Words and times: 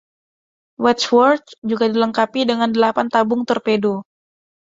"Wadsworth" 0.83 1.47
juga 1.69 1.85
dilengkapi 1.93 2.41
dengan 2.51 2.69
delapan 2.75 3.05
tabung 3.13 3.41
torpedo. 3.49 3.93